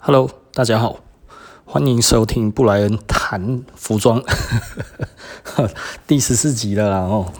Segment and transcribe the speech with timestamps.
[0.00, 1.00] Hello，大家好，
[1.64, 4.22] 欢迎收听布莱恩谈服装
[6.06, 7.32] 第十四集了啦哦。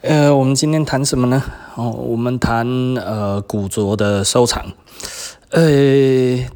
[0.00, 1.42] 呃，我们今天谈什么呢？
[1.76, 2.66] 哦，我们谈
[2.96, 4.72] 呃古着的收藏。
[5.50, 5.62] 呃，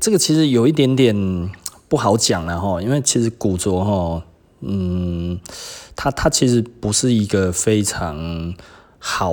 [0.01, 1.51] 这个其实有一点点
[1.87, 4.25] 不好讲了哈，因为其实古着哈，
[4.63, 5.39] 嗯，
[5.95, 8.55] 它它其实不是一个非常
[8.99, 9.33] 好。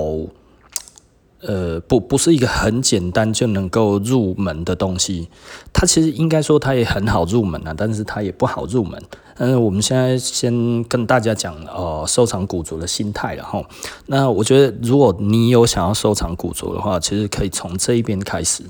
[1.46, 5.28] 呃，不，不是一个很简单就能够入门的东西。
[5.72, 9.00] 它其实应该说它也很好入门啊，但是它也不好入门。
[9.36, 13.62] 嗯，我们现在先跟大家讲呃，收藏古着的心态了哈。
[14.06, 18.62] 那我觉得，如果你有想要收藏古着的话，其实可以从这一边开始。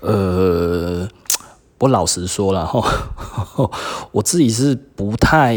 [0.00, 1.08] 呃，
[1.78, 2.80] 我老实说了哈，
[4.12, 5.56] 我自己是不太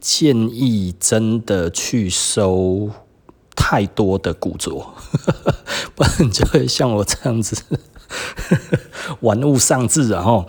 [0.00, 2.90] 建议真的去收。
[3.56, 4.70] 太多的古着，
[5.94, 7.56] 不然你就会像我这样子
[9.20, 10.08] 玩物丧志。
[10.08, 10.44] 然后，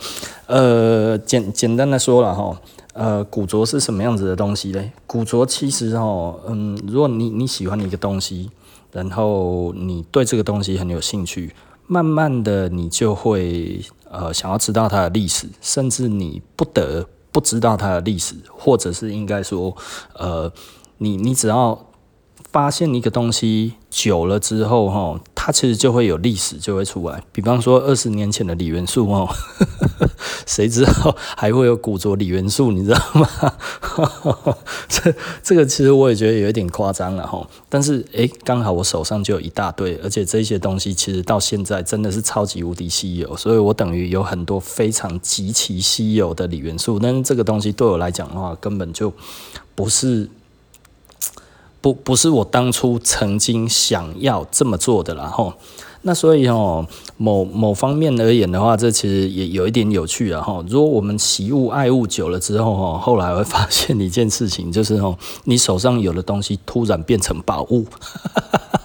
[0.47, 2.61] 呃，简简单的说了哈，
[2.93, 4.91] 呃，古着是什么样子的东西嘞？
[5.07, 8.49] 古着其实哈，嗯，如果你你喜欢一个东西，
[8.91, 11.53] 然后你对这个东西很有兴趣，
[11.87, 19.75] 慢慢的你就会呃想要知道它的历史，甚至你不得不知道它的历史，或者是应该说，
[20.13, 20.51] 呃，
[20.97, 21.85] 你你只要。
[22.55, 27.21] 发现一个东西久了之后，哈，它其实就会有历史就会出来。
[27.33, 29.27] 比方说二十年前的锂元素，哦，
[30.47, 33.27] 谁知道还会有古着锂元素，你知道吗？
[34.87, 37.45] 这这个其实我也觉得有一点夸张了，哈。
[37.67, 46.97] 但是，诶，刚好我手上就有一大堆，而且这些东西其实到现在真的是超级无敌稀有，所以我等于有很多非常极其稀有的锂元素。
[46.97, 49.11] 但是这个东西对我来讲的话，根本就
[49.75, 50.29] 不是。
[51.85, 55.53] 不不是我当初曾经想要这么做的啦吼，
[56.01, 56.83] 那所以吼
[57.15, 60.65] 某某方面而言的话，这其实也有一点有趣啊吼。
[60.67, 67.85] 如果我们习物爱物久了之后吼，后来会发现一件事情，就是吼你手上有的东西突然变成宝物，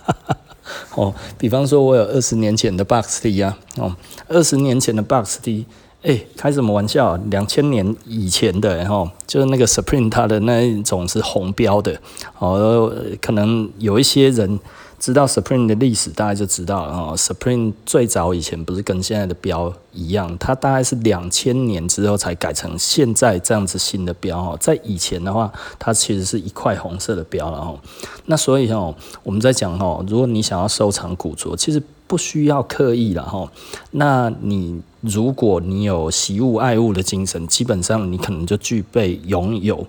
[0.95, 3.97] 哦，比方说我有二十年前的 Box T 啊，哦，
[4.29, 5.65] 二十年前的 Box T。
[6.03, 7.15] 哎、开什么玩笑？
[7.31, 12.01] 两千年以前的，然后就是那个 Supreme，它的那一种是红标的，
[12.39, 12.91] 哦，
[13.21, 14.59] 可能有一些人
[14.99, 17.15] 知道 Supreme 的历史，大概就知道了哦。
[17.17, 24.57] Supreme 最早以前不是跟现在的标一样，它大概是两千年之后才改成现在这样子新的标哦。
[24.59, 27.79] 在以前的话，它其实是一块红色的标了哈。
[28.25, 33.51] 那所以哦，我们在讲哦，如果你想要收藏古着，其实不需要刻意了哈。
[33.93, 34.83] 那你。
[35.03, 39.87] 如果你有惜物爱物的精神，基本上你可能就具备拥有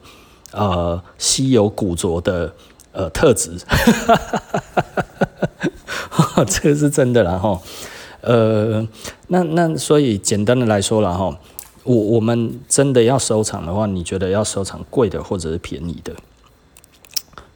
[0.54, 2.54] 呃稀有古着的
[2.94, 3.58] 呃特质，
[6.48, 7.60] 这个是真的啦哈。
[8.22, 8.88] 呃，
[9.28, 11.38] 那那所以简单的来说了哈，
[11.84, 16.14] 我我们真的要收藏的话，你觉得要收藏贵的或者是便宜的？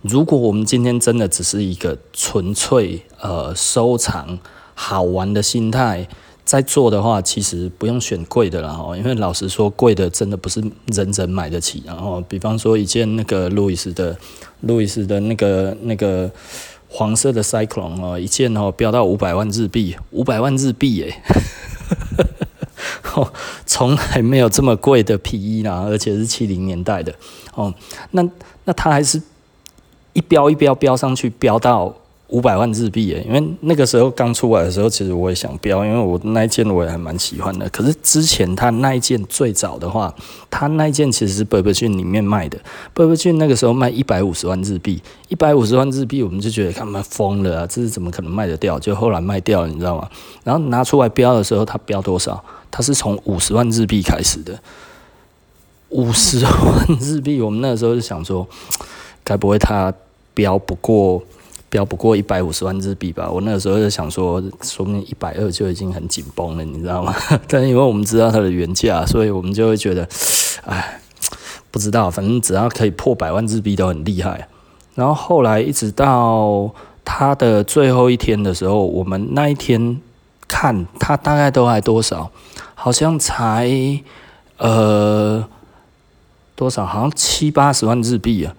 [0.07, 4.39] 如果我们今天真的只是一个纯粹呃收藏
[4.73, 6.07] 好玩的心态。
[6.45, 11.81] 在做的话，其实不用选贵的了哈，因为老实说，贵的真的不是人人买得起。
[11.87, 14.15] 然后，比方说一件那个路易斯的，
[14.61, 16.29] 路易斯的那个那个
[16.87, 21.23] 黄色的 Cyclone 哦，一件哦飙到五百万日币，五百万日币哎，
[23.65, 27.11] 从来没有这么贵的皮衣啦，而且是七零年代的
[27.55, 27.73] 哦。
[28.11, 28.23] 那
[28.65, 29.19] 那它还是
[30.15, 31.93] 一标一标标上去，飙到。
[32.29, 37.69] 五百万日币耶，因为那个时候刚出来的时候，其实我也想标，因为我那一件我也还蛮喜欢的。
[37.69, 40.13] 可是之前他那一件最早的话，
[40.49, 42.57] 他那一件其实是伯伯俊里面卖的
[42.95, 44.99] 伯伯俊那个时候卖一百五十万日币，
[45.29, 48.79] 一百五十万日币，我们就觉得他们疯了啊，这是怎么可能卖得掉？
[48.79, 50.09] 就后来卖掉了，你知道吗？
[50.43, 52.43] 然后拿出来标的时候，他标多少？
[52.71, 54.59] 他是从五十万日币开始的，
[55.89, 58.45] 五十万日币，我们那个时候就想说，
[59.23, 59.93] 该不会他
[60.35, 61.23] 标不过？
[61.67, 63.29] 标不过一百五十万日币吧？
[63.29, 67.13] 我那个时候就想说，说不定一百二就已经很紧绷了，你知道吗？
[67.49, 70.07] 但因为我们知道它的原价，所以我们就会觉得，
[70.65, 71.01] 哎，
[71.71, 74.47] 不知道，反正只要可以破百万日币都很厉害。
[74.93, 76.73] 然后后来一直到
[77.03, 79.99] 它的最后一天的时候，我们那一天
[80.47, 82.31] 看它大概都还多少？
[82.73, 83.69] 好像才
[84.59, 85.45] 呃
[86.55, 86.85] 多少？
[86.85, 88.55] 好像七八十万日币啊。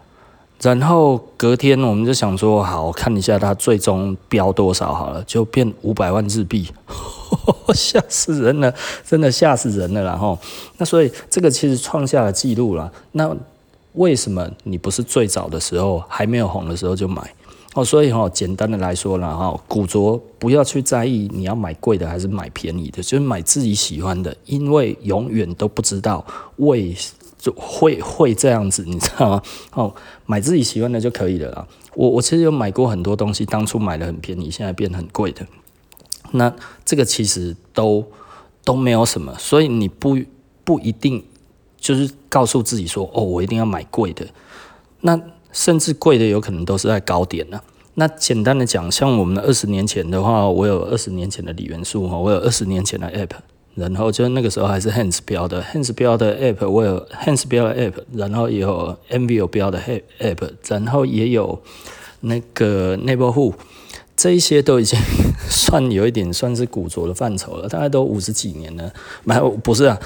[0.63, 6.67] 然后隔天我们就想说，好，看一下它最终标多少好了，就变五百万日币，
[7.75, 8.73] 吓死人了，
[9.07, 10.03] 真的吓死人了。
[10.03, 10.39] 然后，
[10.79, 12.91] 那所以这个其实创下了记录了。
[13.13, 13.31] 那
[13.93, 17.23] 为什么你不是最早的时候还没有红的时候就买？
[17.75, 26.25] 哦，所以哈、哦，简单的来说了哈，古着不要去在意你要买贵的还是买便宜的，就是买自己喜欢的，因为永远都不知道
[26.57, 26.97] 为
[27.47, 29.43] 就会会这样子，你知道吗？
[29.75, 29.95] 哦，
[30.27, 31.69] 买自己喜欢的就可以了啦。
[31.95, 35.47] 我我其实有买过很多东西，当初买的很便宜，现在变很贵的，
[36.33, 36.53] 那
[36.85, 38.05] 这个其实都
[38.65, 40.19] 都没有什么，所以你不
[40.65, 41.25] 不一定
[41.79, 44.27] 就是告诉自己说，哦，我一定要买贵的，
[45.03, 45.21] 那。
[45.53, 47.59] 甚至贵的有可能都是在高点呢、
[47.95, 53.31] 那简单的讲，像我们二十年前的话，我有二十年前的锂元素哈，我有二十年前的 App，
[53.77, 59.81] 然后就那个时候还是 Hans 标的 Hans 标的 App，我有 Hans 标的 App，然后也有 MV 标的
[60.19, 61.63] App，然后也有
[62.21, 63.55] 那个 Neighborhood。
[64.17, 64.99] 这一些都已经
[65.47, 68.91] 算有一点算是古着的范畴了，大概都五十几年了，
[69.25, 70.01] 没不是啊，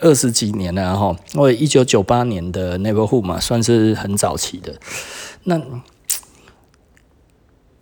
[0.00, 1.16] 二十几年了哈。
[1.34, 4.72] 我一九九八年的 Neighborhood 嘛，算是很早期的。
[5.42, 5.60] 那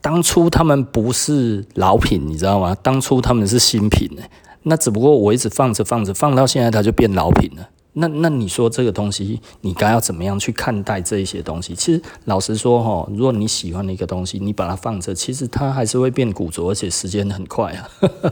[0.00, 2.74] 当初他们不是老品，你知道吗？
[2.82, 4.08] 当初他们是新品，
[4.68, 7.68] 那只不过我一直放着放着，放到现在它就变老品了。
[7.98, 11.74] 那那你说这个东西，你该要怎么样去看待这一些东西？
[11.74, 17.88] 其实老实说哈，如果你喜欢的一个东西，你把它放着，其实它还是会变古着，而且时间很快啊。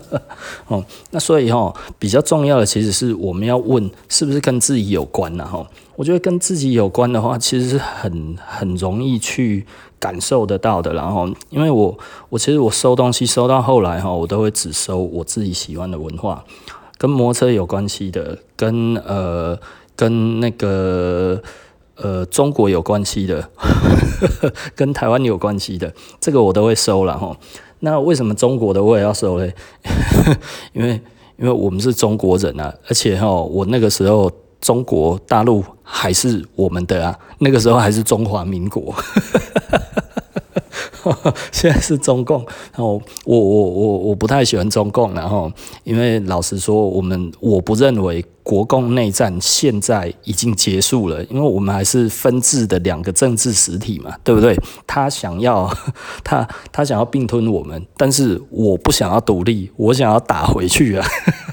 [0.69, 5.47] 哦，那所以哈，比较重要的其实是我们要问，是不是跟自己有关呢？
[5.47, 5.67] 哈，
[5.97, 9.65] 我觉得跟自己有关的话，其实是很很容易去
[10.05, 10.93] 感受得到的。
[10.93, 11.97] 然后，因为我
[12.29, 16.45] 我其实我收东西收到后来哈，我都会只收我自己喜欢的文化。
[16.99, 19.59] 跟摩托车有关系的，跟呃
[19.97, 21.43] 跟那个
[21.97, 23.49] 呃中国有关系的，
[24.77, 27.37] 跟台湾有关系的，这个我都会收了哈。
[27.81, 29.55] 那为什么中国的我也要收嘞？
[30.73, 31.01] 因为
[31.39, 34.31] 因为我们是中国人啊，而且哈，我那个时候
[34.65, 38.95] 中国大陆还是我们的啊，那个时候还是中华民国。
[41.53, 42.39] 现在是中共，
[42.73, 42.95] 然后
[43.27, 45.53] 我我我我不太喜欢中共，然后
[45.83, 54.59] 因为老实说，我们我不认为国共内战现在已经结束了，因为我们还是分治的两个政治实体嘛，对不对？
[54.87, 55.71] 他想要
[56.25, 61.07] 他他想要并吞我们，但是我不想要独立，我想要打回去啊！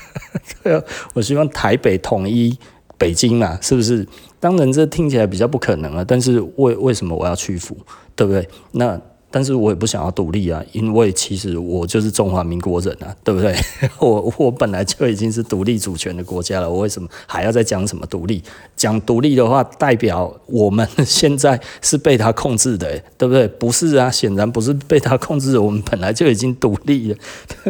[0.64, 0.82] 对啊，
[1.14, 2.58] 我希望台北统一
[3.02, 4.08] 北京嘛，是不是？
[4.40, 7.76] 当然这听起来比较不可能啊，但是为为什么我要屈服，
[8.16, 8.48] 对不对？
[8.74, 9.02] 那。
[9.34, 13.56] 但是我也不想要独立啊，因为其实我就是中华民国人啊，对不对？
[13.98, 18.44] 我我本来就已经是独立主权的国家了，我为什么还要再讲什么独立？
[18.76, 23.48] 讲独立的话，代表我们现在是被他控制的，对不对？
[23.48, 27.18] 不是啊，显然不是被他控制，我们本来就已经独立了，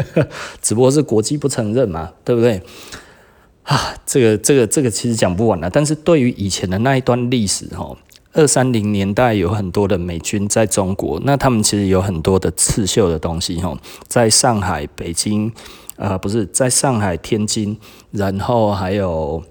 [0.64, 2.60] 只不过是国际不承认嘛，对不对？
[3.64, 5.70] 啊，这个这个这个其实讲不完了。
[5.70, 7.98] 但是对于以前的那一段历史，哈。
[8.34, 13.78] 二三零年代有很多的美军在中国，那他们其实有很多的刺绣的东西哈，
[14.08, 15.52] 在上海、北京，
[15.98, 17.78] 呃，不是在上海、天津，
[18.12, 19.44] 然后还有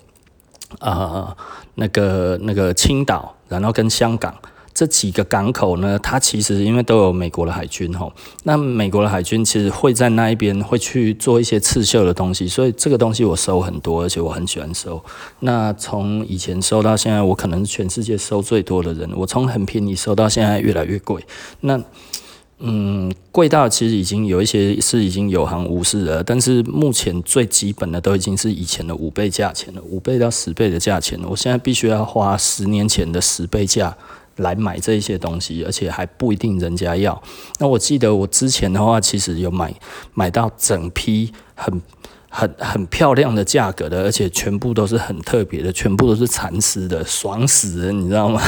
[0.79, 1.37] 呃
[1.75, 4.35] 那个那个青岛，然后跟香港。
[4.81, 8.11] 这几个港口呢，它其实因为都有美国的海军吼，
[8.44, 14.99] 那美国的海军其实会在那一边会去做一些刺绣的东西，所以这个东西我收很多，而且我很喜欢收。
[15.41, 19.11] 那从以前收到现在，我可能全世界收最多的人。
[19.15, 21.23] 我从很便宜收到现在越来越贵，
[21.61, 21.79] 那
[22.61, 33.95] 嗯，贵到其实已经有一些是已经有行无市了，但是目前最基本的都已经是以前的五倍价钱了，五倍到十倍的价钱，我现在必须要花十年前的十倍价。
[34.37, 37.23] 来买这些东西，而且还不一定人家要。
[37.59, 39.75] 那我记得我之前的话，其实有买
[40.15, 41.83] 买到整批很
[42.29, 48.41] 很很漂亮的价格的，而且全部都是很特别的，全部都是蚕丝的，爽死人，你知道吗？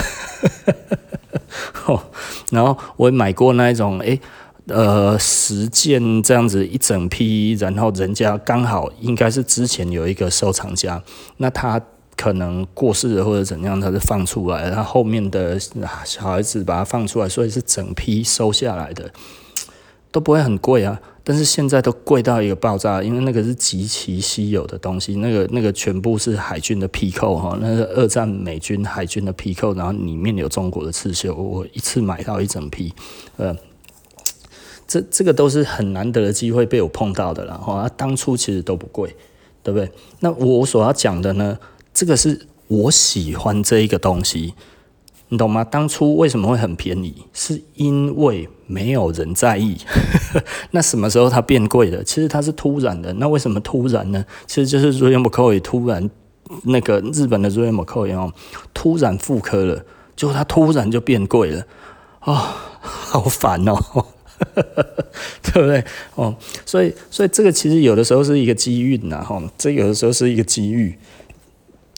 [2.51, 4.19] 然后我也买过那一种，诶，
[4.67, 11.03] 呃，十件这样子一整批，然后人家刚好应该是之前有一个收藏家，
[11.37, 11.81] 那他。
[12.16, 15.59] 可能过世了或者怎样，他是放出来，他后面的
[16.04, 19.11] 小孩子把它放出来，所以是整批收下来的，
[20.11, 21.00] 都不会很贵啊。
[21.25, 32.92] 但是现在都贵到一个爆炸，因为那个是极其稀有的东西，那个那个全部是海军的皮扣哈，那是二战美军海军的皮扣，然后里面有中国的刺绣，我一次买到一整批，
[33.37, 33.57] 呃，
[34.88, 37.88] 这这个都是很难得的机会被我碰到的了哈。
[37.97, 39.14] 当初其实都不贵，
[39.62, 39.88] 对不对？
[40.19, 41.57] 那我所要讲的呢？
[41.94, 44.54] 这个是我喜欢这一个东西，
[45.28, 45.62] 你懂吗？
[45.62, 47.25] 当初为什么会很便宜？
[47.32, 49.76] 是因为没有人在意。
[50.72, 52.02] 那什么时候它变贵了？
[52.02, 53.12] 其实它是突然的。
[53.14, 54.25] 那为什么突然呢？
[54.46, 56.11] 其实就是 Royal McCoy 突然
[56.64, 58.32] 那个日本的 Royal McCoy 哦，
[58.72, 59.84] 突然复刻了，
[60.16, 61.66] 结果它突然就变贵了
[62.20, 62.54] 啊、哦！
[62.80, 63.76] 好烦哦。
[65.52, 65.84] 对不对？
[66.16, 66.34] 哦，
[66.66, 70.99] 所以，所以这个其实有的时候是一个机遇呐，哈，这有的时候是一个机遇，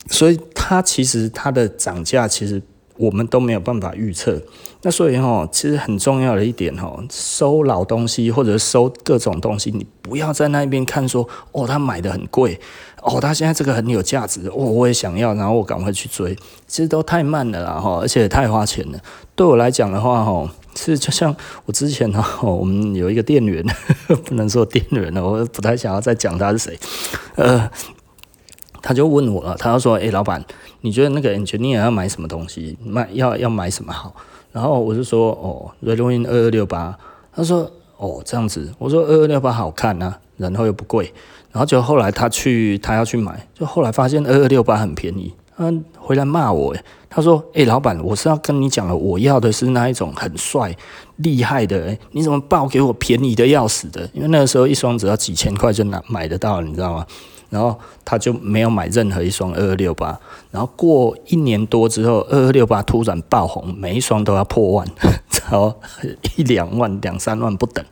[0.09, 2.61] 所以它其实它的涨价，其实
[2.97, 4.41] 我们都没有办法预测。
[4.81, 12.59] 那所以哈，其实很重要的一点哈，收老东西或者收各种东西，你不要在那边看说，哦，他买的很贵，
[13.01, 16.35] 哦，他现在这个很有价值，哦，我也想要，然后我赶快去追，
[16.67, 18.99] 其实都太慢了啦，哈，而且太花钱了。
[19.35, 20.49] 对我来讲的话，哈。
[20.77, 21.33] 是，就像
[21.63, 23.65] 我之前呢， 我们有一个店员，
[24.25, 26.77] 不能说店员了，我不太想要再讲他是谁。
[27.35, 27.71] 呃，
[28.85, 30.45] 他就问我了，他就说：“诶、老板，
[30.81, 32.77] 你觉得那个 engineer 要买什么东西？
[32.85, 34.13] 买要要买什么好？”
[34.53, 36.95] 然后我就说：“哦，Redwin 二二六八。”
[37.35, 41.11] 他说：“哦，这样子。”我说：“二二六八好看啊，然后又不贵。”
[41.51, 46.83] 然后就后来他去，他要去买，就后来发现二二六八很便宜，他回来骂我诶。
[47.09, 50.75] 他说：“诶、老板，我是要跟你讲了，我要的是那一种很帅、
[51.15, 51.77] 厉害的。
[51.85, 54.07] 诶，你怎么报给我便宜的要死的？
[54.13, 57.07] 因为那个时候一双只要几千块就拿买得到，你知道吗？
[57.55, 60.19] 然后他就没有买任何一双二二六八。
[60.51, 64.85] 然后过一年多之后，二二六八突然爆红，每一双都要破万，
[65.49, 65.73] 然后
[66.35, 67.83] 一两万、两三万不等。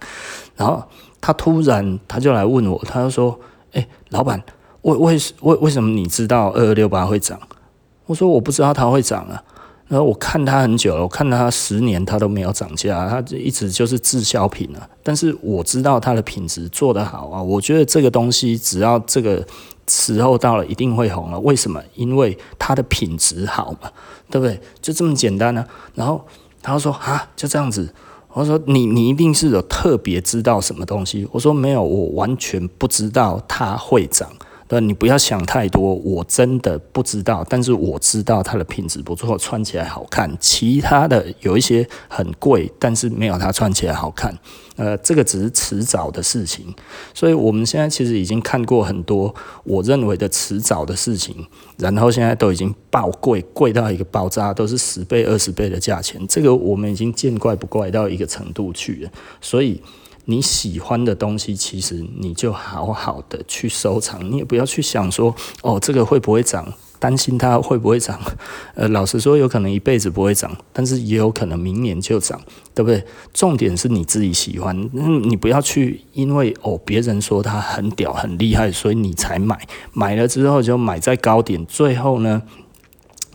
[0.58, 0.84] 然后
[1.22, 3.39] 他突然他就来问我，他就说
[3.72, 4.43] ：‘哎、老板，
[4.82, 7.39] 为为为为什么你知道二二六八会涨？’
[8.05, 9.41] 我说我不知道它会涨啊，
[9.88, 14.90] 然后我看它很久了，我看它十年它都没有涨价，它一直就是滞销品啊。
[15.04, 19.46] 但是我知道它的品质做得好啊，我觉得这个东西只要这个
[19.88, 21.40] 时候到了，一定会红了。
[21.42, 21.82] 为什么？
[21.96, 23.92] 因为它的品质好嘛，
[24.32, 24.60] 对不对？
[24.82, 25.63] 就这么简单呢。
[25.94, 26.25] 然后
[26.62, 27.94] 他说啊，就这样子。
[28.36, 31.28] 我说你你一定是有特别知道什么东西。
[31.32, 34.28] 我说没有，我完全不知道它会涨。
[34.74, 40.36] 对，你不要想太多，我真的不知道，但是我知道它的品质不错，穿起来好看。
[40.39, 44.36] 其他的有一些很贵，但是没有它穿起来好看。
[44.75, 46.74] 呃，这个只是迟早的事情。
[47.13, 51.46] 所以我们现在其实已经看过很多我认为的迟早的事情，
[51.77, 56.20] 然后现在都已经爆贵，贵到一个爆炸，都是十倍、二十倍的价钱。
[56.27, 59.12] 这个我们已经见怪不怪到一个程度去了。
[59.39, 59.80] 所以。
[60.25, 68.18] 你喜欢的东西，其实你就好好的去收藏，你也不要去想说，哦，这个会不会涨，担心它会不会涨。
[68.75, 72.42] 呃，老实说，有可能一辈子不会涨，但是也有可能明年就涨，
[72.74, 73.03] 对不对？
[73.34, 82.44] 重点是你自己喜欢，你不要去因为哦别人说它很屌很厉害，所以你才买，买了之后就买在高点，最后呢，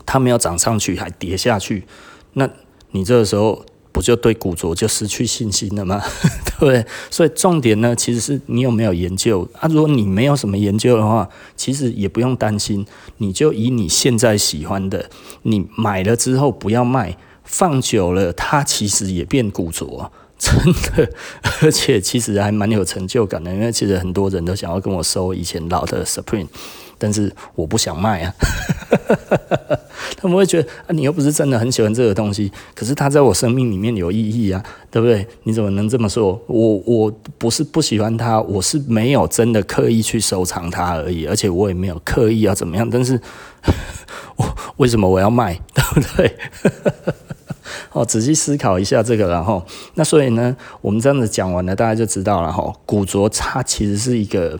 [0.07, 1.85] 它没有涨上去，还跌下去，
[2.33, 2.49] 那
[2.91, 3.63] 你这个时候。
[3.91, 6.01] 不就对古着就失去信心了吗？
[6.45, 6.85] 对不对？
[7.09, 9.67] 所以重点呢，其实是你有没有研究啊？
[9.69, 12.85] 如果你没有什么研究的话，其实也不用担心，
[13.17, 15.09] 你就以你现在喜欢的，
[15.43, 20.53] 你买了之后不要卖，放久了它其实也变古着，真
[20.95, 21.11] 的，
[21.61, 26.47] 而且其实还蛮有成就感的，因为其实很多人都想要跟我收以前老的 Supreme。
[26.99, 28.35] 但是我不想卖啊，
[30.21, 35.25] 他们会觉得啊，你又不是真的很喜欢这个东西，可是它在我生命里面有意义啊，对不对？
[35.43, 36.39] 你怎么能这么说？
[36.45, 42.87] 我我不是不喜欢它，我是没有真的刻意去收藏它而已，而且我也没有刻意要怎么样。
[42.89, 43.19] 但是，
[44.35, 44.45] 我
[44.77, 45.57] 为什么我要卖？
[45.73, 46.37] 对不对？
[47.93, 52.73] 哦，仔细思考一下这个，然后那所以呢，我们这样子讲完了，大家就知道了哈。
[52.85, 54.59] 古着它其实是一个。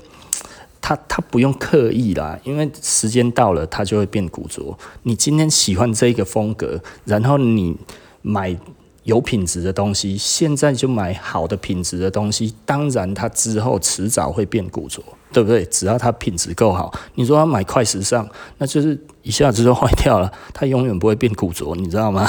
[0.90, 4.76] 他他不用刻意啦，因为时间到了，它就会变古着。
[5.04, 7.78] 你今天喜欢这个风格，然后你
[8.24, 8.58] 买
[9.04, 15.00] 有品质的东西，现在就买好的品质的东西，当然它之后迟早会变古着，
[15.32, 15.64] 对不对？
[15.66, 18.28] 只要它品质够好，你说他买快时尚，
[18.58, 22.28] 那就是一下子就坏掉了，它永远不会变古着，你知道吗？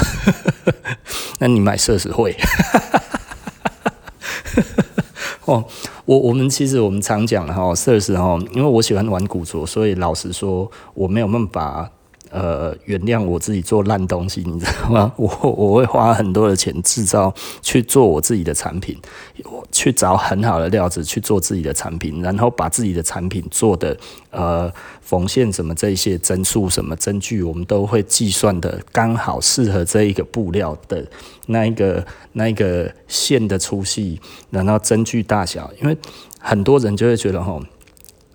[1.41, 2.37] 那你买奢侈会。
[5.51, 5.65] 哦，
[6.05, 11.91] 我我们其实我们常讲哈，设施哈，因为我喜欢玩古着，所以老实说，我没有办法。
[12.31, 15.13] 呃，原谅我自己做烂东西， 你知道吗？
[15.17, 18.97] 我我会花很多的钱制造去做我自己的产品，
[19.45, 23.97] 我去找很好的料子去做自己的产品，然后把自己的产品做的
[24.31, 31.05] 呃缝线什么这些针数什么针距，我们都会计算的刚好适合这一个布料的
[31.47, 34.21] 那一个那一个线的粗细，
[34.51, 35.97] 然后针距大小，因为
[36.39, 37.61] 很多人就会觉得吼。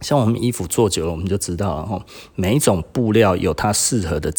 [0.06, 2.06] 像我们衣服做久了，我们就知道了哈。
[2.36, 4.32] 每一种布料有它适合的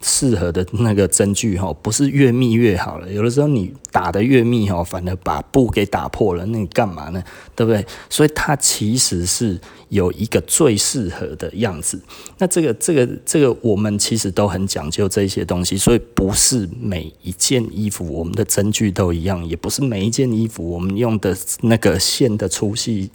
[0.00, 3.12] 适合的那个针具哈，不是越密越好了。
[3.12, 7.22] 有的时候你打得越密哈，反而把布给打破了，那你干嘛呢？
[7.54, 7.84] 对不对？
[8.08, 9.60] 所以它其实是
[9.90, 12.00] 有一个最适合的样子。
[12.38, 23.10] 那这个、这个、这个，我们其实都很讲究这些东西，所以不是每一件衣服我们的针具都一样，也不是每一件衣服我们用的那个线的粗细。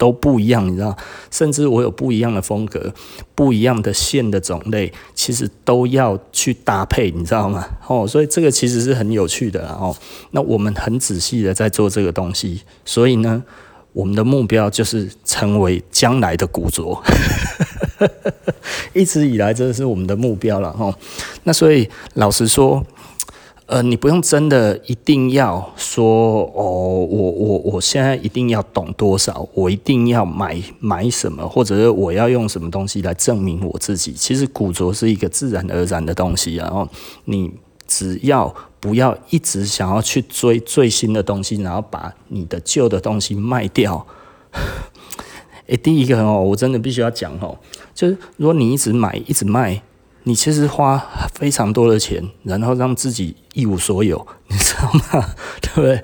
[0.00, 0.96] 都不一样，你知道，
[1.30, 2.90] 甚至我有不一样的风格，
[3.34, 7.62] 不一样的线的种类，其实都要去搭配，你知道吗？
[7.86, 9.94] 哦，所以这个其实是很有趣的哦。
[10.30, 13.44] 那我们很仔细的在做这个东西，所以呢，
[13.92, 17.02] 我们的目标就是成为将来的古着，
[18.94, 20.94] 一直以来这是我们的目标了哦。
[21.44, 22.82] 那所以老实说。
[23.70, 34.12] 呃，你不用真的一定要说哦，我我我现在一定要懂多少，我一定要买买什么，或者是我要用什么东西来证明我自己。
[34.12, 36.88] 其实古着是一个自然而然的东西，然后
[37.26, 37.48] 你
[37.86, 44.04] 只要不要一直想要去追最新的东西，然后把你的旧的东西卖掉。
[45.68, 47.56] 诶，第一个哦，我真的必须要讲哦，
[47.94, 49.80] 就是如果你一直买一直卖。
[50.24, 50.98] 你其实花
[51.34, 55.26] 非常多的钱，然后让自己一无所有， 你知道吗？
[55.60, 56.02] 对不对？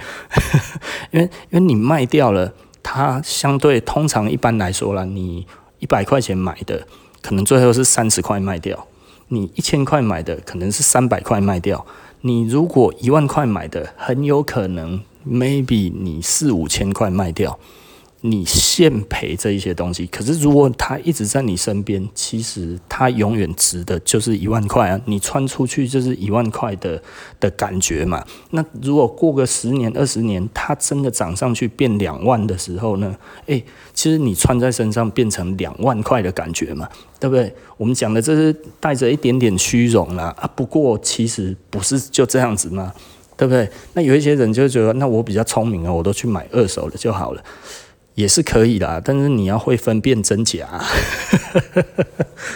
[1.12, 5.46] 因为因为你卖掉了，它相对通常一般来说啦，你
[5.78, 6.86] 一百块钱买的，
[7.22, 8.76] 可能最后是三十块卖掉；
[9.28, 11.84] 你一千块买的，可能是三百块卖掉；
[12.22, 17.58] 你如果一万块买的，很有可能 maybe 你四五千块卖掉。
[18.22, 25.00] 你现赔这一些东西，可是如果它一直在你身边，其实它永远值的就是一万块啊！
[25.04, 27.00] 你穿出去就是一万块的
[27.38, 28.24] 的感觉嘛。
[28.50, 33.14] 那如果过个十年、二十年，它真的涨上去变两万的时候呢？
[33.46, 36.88] 诶，其实你穿在身上变成两万块的感觉嘛，
[37.20, 37.54] 对不对？
[37.76, 40.50] 我们讲的这是带着一点点虚荣啦啊。
[40.56, 42.92] 不过其实不是就这样子吗？
[43.36, 43.68] 对不对？
[43.92, 47.44] 那有一些人就觉得，那我比较聪明啊，我都去买二手的就好了。
[48.16, 50.66] 也是可以的，但是你要会分辨真假，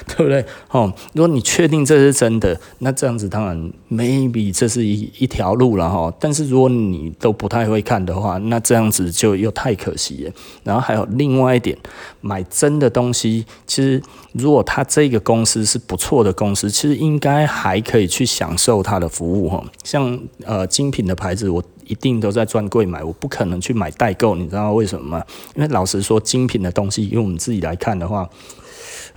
[0.08, 0.44] 对不对？
[0.70, 6.12] 哦，如果你确定这是真的，那这样子当然 maybe 这是一一条路了哈。
[6.18, 10.32] 但是如果你都不太会看的话，那这样子就又太可惜了。
[10.64, 11.76] 然后还有另外一点，
[12.22, 14.02] 买真的东西，其实
[14.32, 19.62] 如果他这个公司是不错的公司，其实应该还可以去享受他的服务哈。
[19.84, 21.62] 像呃精品的牌子，我。
[21.90, 25.24] 一定都在专柜买，我不可能去买代购，你知道为什么吗？
[25.56, 28.30] 因为老实说，精品的东西，用我们自己来看的话，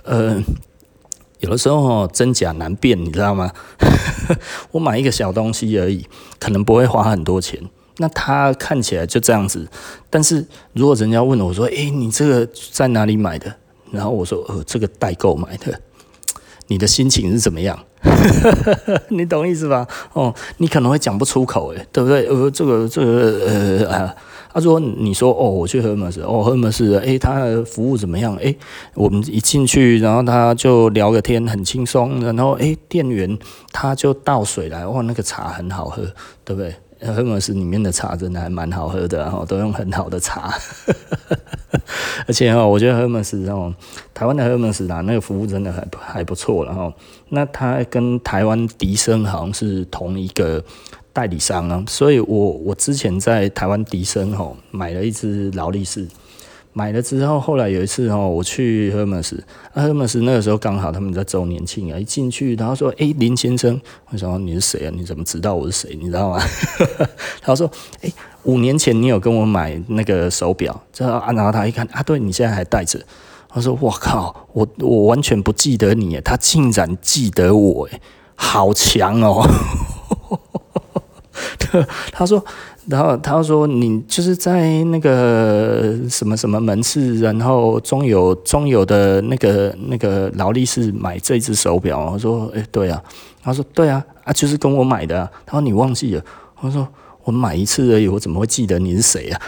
[0.02, 0.42] 呃，
[1.38, 3.52] 有的时候真假难辨，你知道吗？
[4.72, 6.04] 我买一个小东西而已，
[6.40, 7.62] 可能不会花很多钱，
[7.98, 9.68] 那它看起来就这样子。
[10.10, 13.54] 但是如果人家问我说：“诶，你这个在哪里买的？”
[13.92, 15.80] 然后我说：“呃，这个代购买的。”
[16.66, 17.78] 你的心情是怎么样？
[19.10, 19.86] 你懂意思吧？
[20.12, 22.26] 哦，你可能会讲不出口，诶，对不对？
[22.26, 24.14] 呃，这个，这个，呃啊，
[24.52, 28.36] 他说你说哦，我去喝门市哦，Hermes，诶，他的服务怎么样？
[28.36, 28.56] 诶，
[28.94, 33.38] 我们一进去，然后他就聊个天，很轻松，然后诶，店员
[33.72, 36.02] 他就倒水来，哇，那个茶很好喝，
[36.44, 36.74] 对不对？
[37.12, 40.54] 赫尔墨斯里面的茶真的还蛮好喝的，然后都用很好的茶，
[42.26, 43.74] 而且哈，我觉得赫尔墨斯哦，
[44.12, 46.92] 台湾的赫尔墨斯啊，那个服务真的还还不错，然后
[47.28, 50.62] 那他跟台湾迪生好像是同一个
[51.12, 56.06] 代理商啊，所以我我之前在台湾迪生哈买了一只劳力士。
[56.76, 59.38] 买了之后，后来有一次哦，我去 Hermes，
[59.72, 64.92] 啊 Hermes 那个时候刚好他们在周年庆啊，一进去，然后说：“诶，林先生，我说你是谁啊？
[64.94, 65.96] 你怎么知道我是谁？
[66.02, 66.42] 你知道吗？”
[67.40, 67.70] 他说
[68.02, 73.00] ：“诶，五年前你有跟我买那个手表，这啊，然后他一看啊，对，你现在还戴着。”
[73.48, 78.00] 他说：“我靠，我我完全不记得你，他竟然记得我，诶，
[78.34, 79.48] 好强哦。
[82.10, 82.44] ”他说。
[82.86, 93.02] 然后他说：“你就是在那个什么什么门市，然后中友中友的那个那个劳力士买这只手表。”我说：“诶，对啊。”
[93.42, 96.22] 他说：“对啊，啊，就是跟我买的。”他说：“你忘记了？”
[96.60, 96.86] 我说
[97.24, 99.40] ：“我买一次而已，我怎么会记得你是谁啊？”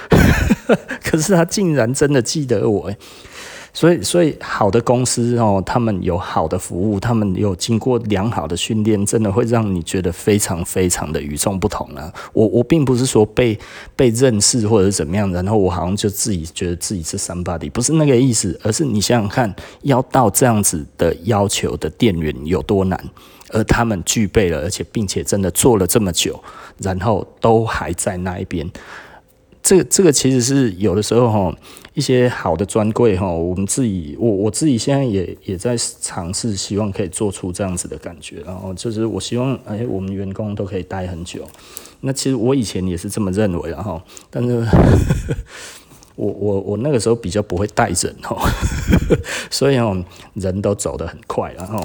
[1.04, 2.96] 可是他竟然真的记得我诶。
[3.76, 12.10] 所以，所以好的公司哦，他们有好的服务，他们有经过良好的训练，真的会让你觉得非常非常的与众不同啊！
[12.32, 13.58] 我我并不是说被
[13.94, 22.98] 被认识或者怎么样，然后我好像就自己觉得自己是 somebody，不是那个意思，而是你想想看，要到这样子的要求的店员有多难，
[23.50, 26.42] 而他们具备了，而且并且真的做了这么久，
[26.78, 28.66] 然后都还在那一边。
[29.66, 31.52] 这个这个其实是有的时候哈，
[31.92, 41.44] 一些好的专柜哈，我们自己我我自己现在也也在尝试，希望可以做出这样子的感觉，然后就是我希望哎，我们员工都可以待很久。
[42.02, 44.00] 那其实我以前也是这么认为，然后，
[44.30, 44.64] 但是
[46.14, 48.36] 我我我那个时候比较不会带人哈，
[49.50, 50.00] 所以哦，
[50.34, 51.82] 人都走得很快，然后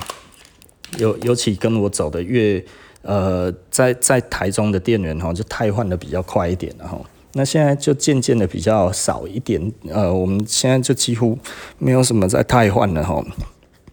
[0.99, 2.63] 尤尤其跟我走的越
[3.01, 7.03] 呃，在在台中的店员哈，就汰换的比较快一点，然后。
[7.33, 11.37] 那现在就渐渐的比较少一点，呃，我们现在就几乎
[11.77, 13.23] 没有什么在汰换了哈。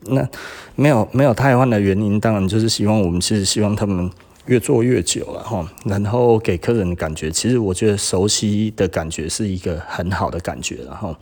[0.03, 0.27] 那
[0.75, 4.11] 没有没有汰换的原因，当然就是希望我们其实希望他们。
[4.49, 11.15] 越做越久了哈，然后给客人的感觉，其实我觉得熟悉的感觉是一个很好的感觉了哈。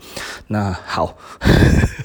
[0.46, 1.16] 那好，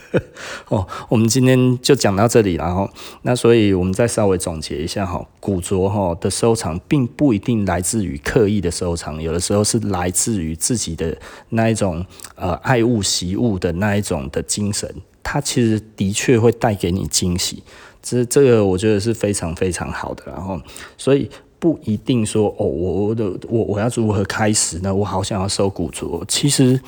[0.69, 2.89] 哦，我们今天就讲到这里了哈。
[3.21, 11.15] 那所以我们再稍微总结一下哈，古着哈的收藏并不一定来自于刻意的收藏，有的时候是来自于自己的
[11.49, 12.03] 那一种
[12.35, 17.61] 呃爱物惜物的那一种的精神，它其实的确会带给你惊喜。
[18.01, 20.59] 这这个我觉得是非常非常好的，然后
[20.97, 24.93] 所以不一定说哦，我我的我我要如何开始呢？
[24.93, 26.25] 我好想要收古着。
[26.27, 26.81] 其实，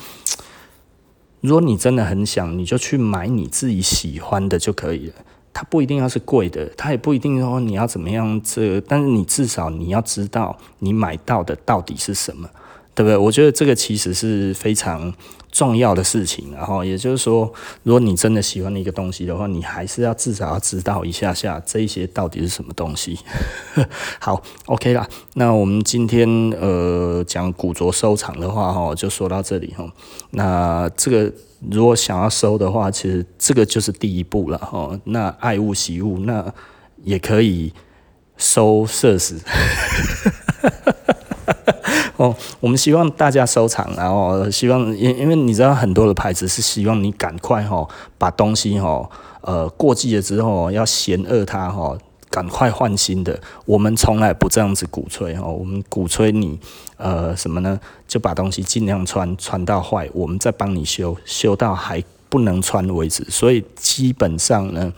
[1.40, 5.14] 如果你真的很想，你就去买你自己喜欢的就可以了。
[5.52, 8.40] 它不一定要是贵的，它也不一定说你要怎么样。
[8.42, 12.50] 这但是你至少你要知道你买到的到底是什么。
[12.94, 13.16] 对不对？
[13.16, 15.12] 我觉得这个其实是非常
[15.50, 17.52] 重要的事情，然后也就是说，
[17.82, 23.18] 如果你真的喜欢一个东西的话，你还是要至少要知道一下下这一些到底是什么东西。
[24.20, 26.28] 好，OK 啦，那我们今天
[26.60, 29.84] 呃讲古着收藏的话，哈，就说到这里哈。
[30.30, 31.32] 那这个
[31.70, 34.98] 如果想要收的话，其实这个就是第一步了哈。
[35.04, 36.52] 那爱物惜物，那
[37.02, 37.72] 也可以
[38.36, 39.38] 收设施。
[42.16, 51.98] 哦，我们希望大家收藏，然后希望，因因为你知道很多的牌子是希望你赶快哈把东西哈呃过季了之后要嫌恶它哈，
[52.30, 53.40] 赶快换新的。
[53.64, 56.56] 我们从来不这样子鼓吹哈，我们鼓吹你
[56.96, 57.80] 呃什么呢？
[58.06, 63.24] 就把东西尽量穿，穿到坏，我们再帮你修，修到还不能穿为止。
[63.28, 64.92] 所以基本上呢，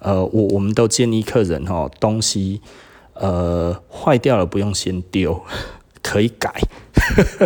[0.00, 2.60] 呃，我我们都建议客人哈，东西
[3.14, 5.42] 呃坏掉了不用先丢。
[6.08, 6.50] 可以改，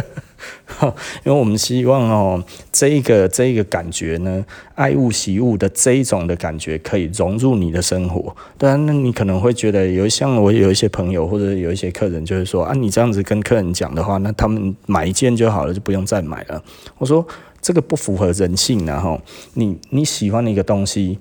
[1.25, 4.45] 因为我们希望哦，这一个这一个感觉呢，
[4.77, 8.33] 爱物惜物的这一种的感觉可以融入你的生活。
[8.57, 16.63] 当然，那你可能会觉得有像我有一些朋友或者有一些客人，就是说啊，你这样子跟客人讲的话，那他们买一件就好了，就不用再买了。
[16.99, 17.27] 我说
[17.61, 19.21] 这个不符合人性，然后
[19.55, 21.19] 你你喜欢的一个东西，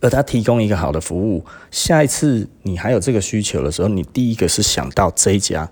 [0.00, 5.68] 而他提供一个好的服务，下一次你还有这个需求的时候，你第一个是想到这家。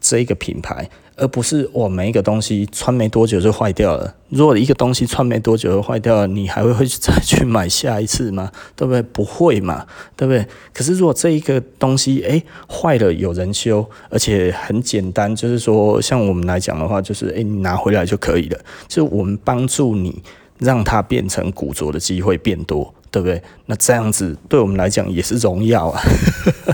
[0.00, 4.14] 这一个品牌，而不是我每一个东西穿没多久就坏掉了。
[4.28, 8.50] 如果一个东西穿没多久就坏掉了，你还会会再去买下一次吗？
[8.74, 9.02] 对不对？
[9.02, 10.46] 不会嘛，对不对？
[10.72, 18.58] 可是如果这一个东西诶坏了有人修，而且很简单，就是说像我们来讲的话，就是诶你拿回来就可以了。
[18.88, 20.22] 就我们帮助你
[20.58, 22.94] 让它变成古着的机会变多。
[23.12, 23.40] 对不对？
[23.66, 26.02] 那这样子对我们来讲也是荣耀啊！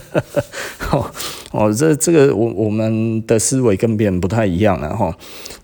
[0.91, 1.11] 哦
[1.51, 5.15] 哦，这这个我我们的思维跟别人不太一样了哈。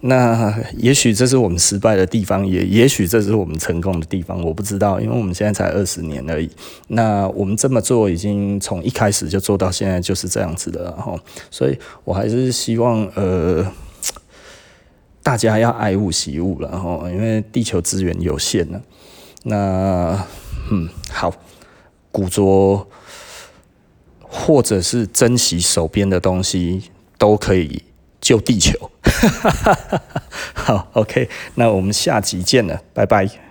[0.00, 6.50] 那也许这是我们失败的地方，也也许这是我们成功的地方，我不知道，因为我们现在才二十年而已。
[6.88, 11.14] 那我们这么做已经从一开始就做到现在就是这样子的了哈。
[11.50, 13.64] 所以我还是希望呃
[15.22, 18.80] 大家要爱物惜物了哈，因为地球资源有限了。
[19.44, 20.26] 那
[20.70, 21.32] 嗯，好，
[22.10, 22.88] 古着
[24.20, 27.82] 或者是珍惜手边的东西都可以
[28.20, 28.90] 救地球。
[30.54, 33.43] 好，OK，那我们下集见了，拜拜。